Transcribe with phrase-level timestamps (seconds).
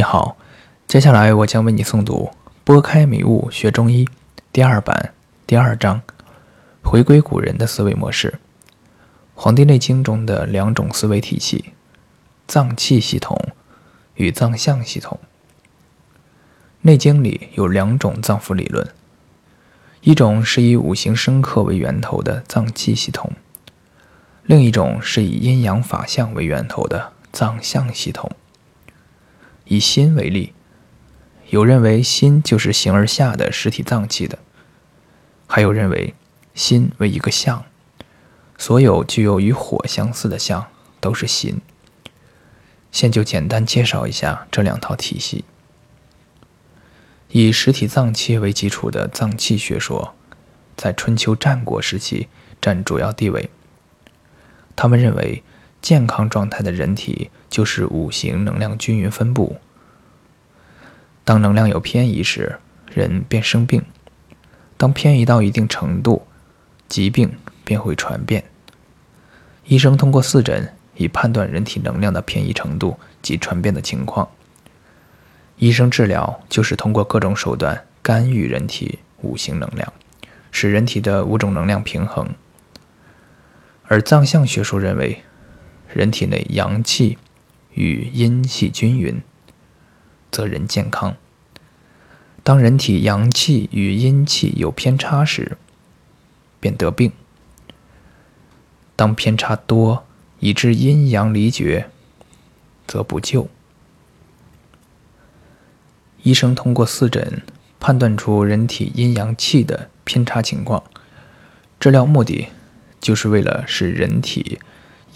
[0.00, 0.38] 你好，
[0.86, 2.30] 接下来我将为你诵读
[2.64, 4.06] 《拨开迷雾学中医》
[4.50, 5.12] 第二版
[5.46, 6.00] 第二章：
[6.82, 8.30] 回归古人的思维模式。
[9.34, 11.74] 《黄帝内经》中的两种思维体系——
[12.48, 13.38] 脏器系统
[14.14, 15.20] 与脏象系统。
[16.80, 18.88] 《内经》里有两种脏腑理论，
[20.00, 23.30] 一种是以五行生克为源头的脏器系统，
[24.44, 28.32] 另一种是以阴阳法相为源头的脏象系统。
[29.70, 30.52] 以心为例，
[31.50, 34.40] 有认为心就是形而下的实体脏器的，
[35.46, 36.12] 还有认为
[36.56, 37.64] 心为一个相，
[38.58, 40.66] 所有具有与火相似的相
[40.98, 41.60] 都是心。
[42.90, 45.44] 现就简单介绍一下这两套体系。
[47.28, 50.16] 以实体脏器为基础的脏器学说，
[50.76, 52.26] 在春秋战国时期
[52.60, 53.48] 占主要地位。
[54.74, 55.44] 他们认为。
[55.82, 59.56] 健康状态的人体就是五行能量均匀分布。
[61.24, 62.58] 当能量有偏移时，
[62.92, 63.80] 人便生病；
[64.76, 66.26] 当偏移到一定程度，
[66.88, 67.32] 疾病
[67.64, 68.44] 便会传变。
[69.66, 74.28] 医生通过四诊以判断人体能量的偏移程度及传变的情况。
[75.56, 79.92] 医生治疗就是通过各种手段干预人体五行能量，
[80.50, 82.28] 使人体的五种能量平衡。
[83.84, 85.22] 而藏象学说认为。
[85.92, 87.18] 人体内阳气
[87.74, 89.20] 与阴气均匀，
[90.30, 91.14] 则人健康；
[92.44, 95.56] 当人体阳气与阴气有偏差时，
[96.60, 97.12] 便得病。
[98.94, 100.04] 当偏差多，
[100.38, 101.90] 以致阴阳离绝，
[102.86, 103.48] 则不救。
[106.22, 107.42] 医生通过四诊
[107.80, 110.84] 判断出人体阴阳气的偏差情况，
[111.80, 112.48] 治疗目的
[113.00, 114.60] 就是为了使人体。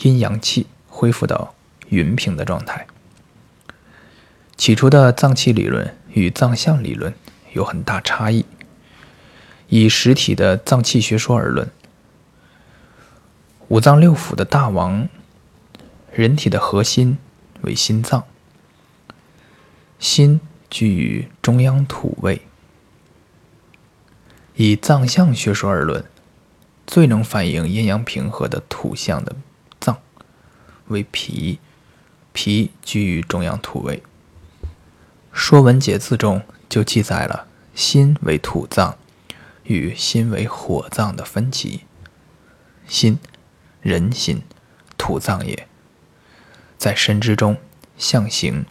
[0.00, 1.54] 阴阳气恢复到
[1.88, 2.86] 匀平的状态。
[4.56, 7.12] 起初的脏器理论与脏象理论
[7.52, 8.44] 有很大差异。
[9.68, 11.68] 以实体的脏器学说而论，
[13.68, 15.08] 五脏六腑的大王，
[16.12, 17.18] 人体的核心
[17.62, 18.24] 为心脏，
[19.98, 20.40] 心
[20.70, 22.42] 居于中央土位。
[24.54, 26.04] 以脏象学说而论，
[26.86, 29.34] 最能反映阴阳平和的土象的。
[30.88, 31.58] 为脾，
[32.32, 34.02] 脾居于中央土位。
[35.32, 38.96] 《说文解字》中就记载了心为土脏
[39.64, 41.80] 与心为火脏的分歧。
[42.86, 43.18] 心，
[43.80, 44.42] 人心，
[44.98, 45.66] 土脏也，
[46.76, 47.56] 在神之中，
[47.96, 48.66] 象形。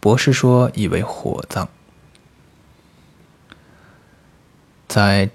[0.00, 1.68] 博士说以为火脏。
[4.86, 5.30] 在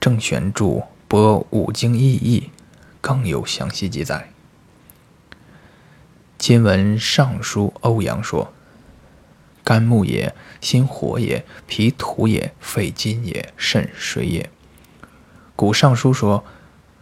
[0.00, 0.64] 郑玄著
[1.06, 2.50] 《博五经异义》
[3.00, 4.32] 更有详细记载。
[6.48, 8.54] 今闻尚书欧阳说
[9.62, 14.48] ：“肝木也，心火也，脾土也，肺金也，肾水也。”
[15.54, 16.42] 古尚书说：“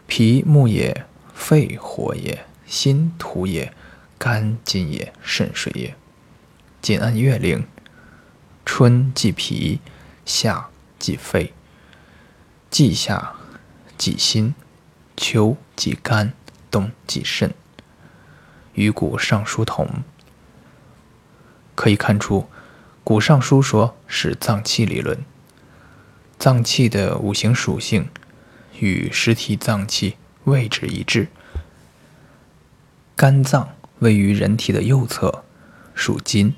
[0.09, 3.73] 脾木也，肺火也，心土也，
[4.19, 5.95] 肝金也，肾水也。”
[6.83, 7.65] 今按月令，
[8.65, 9.79] 春即脾，
[10.25, 11.53] 夏即肺，
[12.69, 13.37] 季夏
[13.97, 14.57] 即心，
[15.17, 16.33] 秋即肝，
[16.69, 17.55] 冬即肾。
[18.77, 19.89] 与古尚书同，
[21.75, 22.47] 可以看出，
[23.03, 25.19] 古尚书说是脏器理论，
[26.39, 28.11] 脏器的五行属性
[28.79, 31.29] 与实体脏器位置一致。
[33.17, 33.71] 肝脏
[34.01, 35.43] 位于人体的右侧，
[35.95, 36.55] 属金。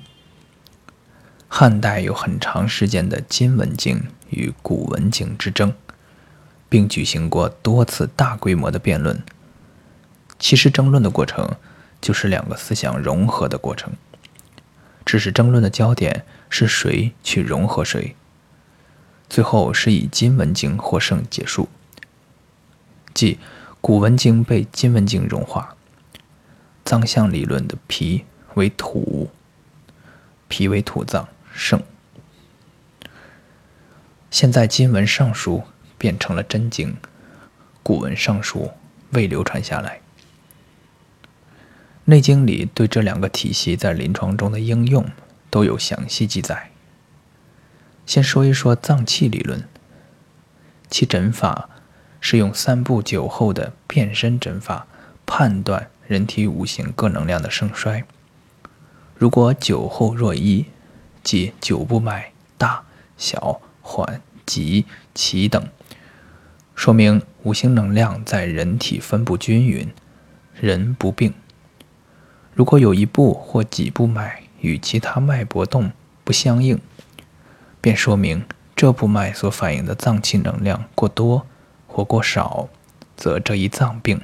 [1.47, 5.73] 汉代有很长时间的金文经与古文经之争，
[6.67, 9.23] 并举行过多次大规模的辩论。
[10.37, 11.55] 其实争论的过程。
[12.01, 13.93] 就是两个思想融合的过程，
[15.05, 18.15] 只是争论的焦点是谁去融合谁，
[19.29, 21.69] 最后是以金文经获胜结束，
[23.13, 23.39] 即
[23.81, 25.75] 古文经被金文经融化。
[26.85, 29.29] 藏象理论的脾为土，
[30.47, 31.83] 脾为土藏胜。
[34.31, 35.63] 现在金文尚书
[35.97, 36.97] 变成了真经，
[37.83, 38.71] 古文尚书
[39.11, 39.97] 未流传下来。
[42.09, 45.05] 《内经》里对这两个体系在临床中的应用
[45.51, 46.71] 都有详细记载。
[48.05, 49.63] 先说一说脏器理论，
[50.89, 51.69] 其诊法
[52.19, 54.87] 是用三步九候的变身诊法
[55.27, 58.03] 判断人体五行各能量的盛衰。
[59.15, 60.65] 如果九候若一，
[61.23, 62.83] 即九步脉大
[63.17, 65.63] 小缓急齐等，
[66.73, 69.87] 说明五行能量在人体分布均匀，
[70.59, 71.33] 人不病。
[72.59, 75.93] 如果有一部或几部脉与其他脉搏动
[76.25, 76.77] 不相应，
[77.79, 78.43] 便说明
[78.75, 81.47] 这部脉所反映的脏器能量过多
[81.87, 82.67] 或过少，
[83.15, 84.19] 则这一脏病。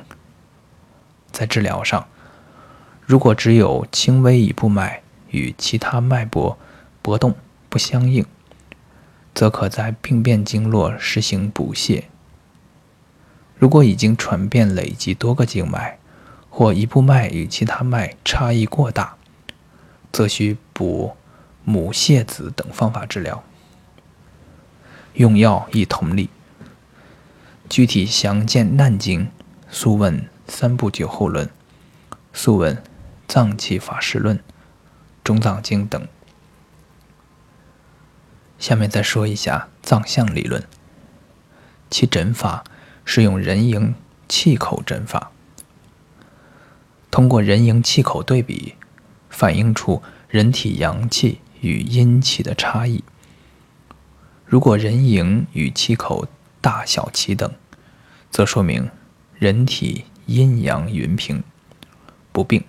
[1.32, 2.10] 在治疗上，
[3.06, 6.58] 如果只有轻微一部脉与其他脉搏
[7.02, 7.36] 搏动
[7.70, 8.26] 不相应，
[9.34, 12.04] 则可在病变经络实行补泻；
[13.58, 15.98] 如果已经传遍累积多个经脉，
[16.58, 19.18] 或一部脉与其他脉差异过大，
[20.14, 21.18] 则需补
[21.66, 23.44] 母泻子等方法治疗。
[25.16, 26.30] 用药亦同理。
[27.68, 29.24] 具体详见《难经》
[29.70, 30.18] 《素问·
[30.48, 31.46] 三部九候论》
[32.32, 32.76] 《素问·
[33.28, 34.38] 脏器法实论》
[35.26, 36.08] 《中藏经》等。
[38.58, 40.64] 下面再说一下脏象理论。
[41.90, 42.64] 其诊法
[43.04, 43.94] 是用人迎
[44.30, 45.32] 气口诊法，
[47.16, 48.76] 通过人迎气口对比，
[49.30, 53.06] 反映出人体阳气与阴气的差异。
[54.46, 56.28] 如果人迎与气口
[56.60, 57.50] 大小齐等，
[58.30, 58.90] 则说明
[59.34, 61.42] 人体阴阳匀平，
[62.34, 62.64] 不病；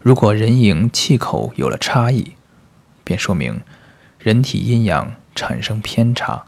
[0.00, 2.32] 如果人迎气口有了差异，
[3.04, 3.60] 便说明。
[4.18, 6.44] 人体阴阳产生偏差，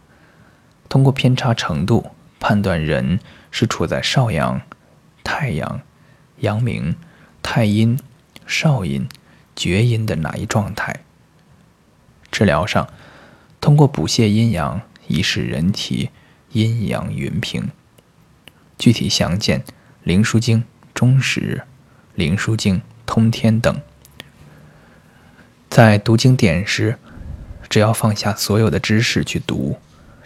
[0.88, 2.10] 通过偏差程度
[2.40, 3.20] 判断人
[3.52, 4.60] 是处在少阳、
[5.22, 5.80] 太阳、
[6.42, 6.94] 阳明、
[7.42, 7.98] 太阴、
[8.46, 9.08] 少阴、
[9.56, 11.00] 厥阴的哪一状态。
[12.30, 12.88] 治疗上，
[13.60, 16.10] 通过补泻阴阳，以使人体
[16.52, 17.70] 阴阳匀平。
[18.78, 19.60] 具体详见
[20.04, 20.60] 《灵枢经》
[20.94, 21.62] 中史、
[22.14, 23.80] 《灵枢经》通天等。
[25.68, 26.98] 在读经典时。
[27.70, 29.78] 只要放下所有的知识去读，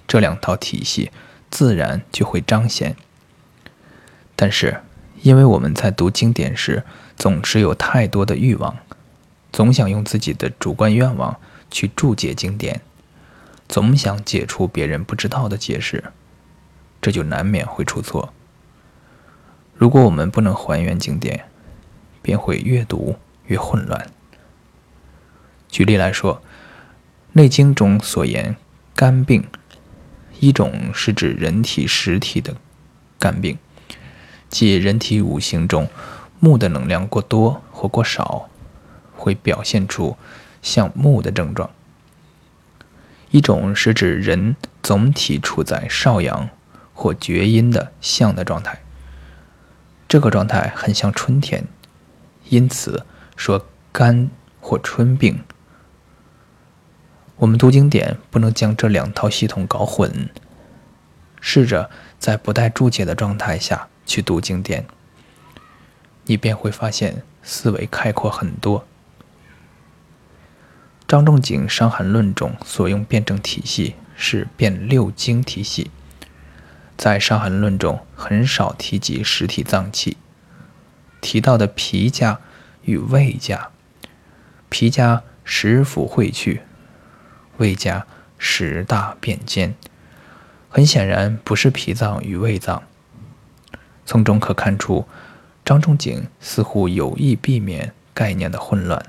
[0.09, 1.12] 这两套体系
[1.49, 2.97] 自然就会彰显。
[4.35, 4.81] 但是，
[5.23, 6.85] 因为我们在读经典时
[7.17, 8.77] 总是有太多的欲望，
[9.53, 11.37] 总想用自己的主观愿望
[11.71, 12.81] 去注解经典，
[13.69, 16.05] 总想解出别人不知道的解释，
[17.01, 18.33] 这就难免会出错。
[19.75, 21.49] 如果我们不能还原经典，
[22.23, 23.17] 便会越读
[23.47, 24.11] 越混乱。
[25.69, 26.43] 举例来说。
[27.39, 28.57] 《内经》中所言
[28.95, 29.45] 肝病，
[30.41, 32.57] 一种是指人体实体的
[33.19, 33.59] 肝病，
[34.56, 35.87] 即人体五行中
[36.41, 38.49] 木的能量过多或过少，
[39.14, 40.17] 会表现出
[40.62, 41.69] 像木的症状；
[43.31, 46.49] 一种是指人总体处在少阳
[46.94, 48.81] 或厥阴的象的状态，
[50.08, 51.67] 这个状态很像春天，
[52.49, 53.05] 因此
[53.37, 54.31] 说肝
[54.62, 55.38] 或春病。
[57.37, 60.31] 我们读经典不能将这两套系统搞混，
[61.43, 64.87] 试着在不带注解的状态下去读经典，
[66.25, 68.87] 你便会发现思维开阔很多。
[71.06, 75.91] 张仲景《伤寒论》中所用辩证体系是辩六经体系，
[76.97, 80.17] 在《伤寒论》中很少提及实体脏器，
[81.20, 82.41] 提到的皮家
[82.82, 83.70] 与胃家，
[84.69, 86.62] 皮家食腑会去。
[87.59, 88.06] 胃家
[88.37, 89.75] 十大便坚，
[90.69, 92.82] 很显然不是脾脏与胃脏。
[94.06, 95.05] 从中可看出，
[95.64, 99.05] 张仲景似乎有意避免概念的混乱。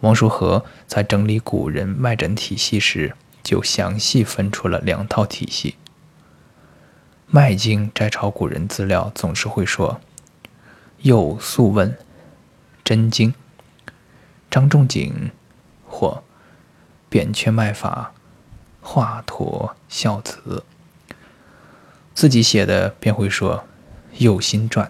[0.00, 5.72] 王叔和在整理古人脉诊体系时，就详细分出了两套体系。
[7.26, 10.00] 《脉经》摘抄古人资料，总是会说
[11.02, 11.96] ：“又素问
[12.82, 13.32] 真经，
[14.50, 15.30] 张仲景
[15.86, 16.24] 或。”
[17.08, 18.14] 扁鹊脉法，
[18.80, 20.64] 华佗孝子。
[22.14, 23.64] 自己写的便会说
[24.22, 24.86] 《右心传》。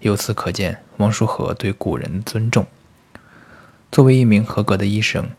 [0.00, 2.66] 由此可见，王叔和对古人的尊重。
[3.90, 5.30] 作为一名合格的医生，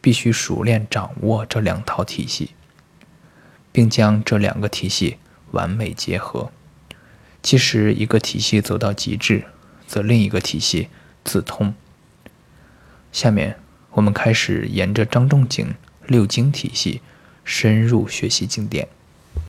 [0.00, 2.50] 必须熟练掌握这两套体系，
[3.70, 5.18] 并将这两个体系
[5.52, 6.50] 完美结合。
[7.42, 9.44] 其实，一个体系走到极致，
[9.86, 10.88] 则另一个体系
[11.24, 11.74] 自通。
[13.12, 13.58] 下面。
[13.94, 15.74] 我们开始沿着张仲景
[16.06, 17.02] 六经体系
[17.44, 18.88] 深入学习经典。